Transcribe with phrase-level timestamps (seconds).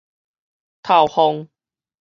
[0.81, 1.47] 透風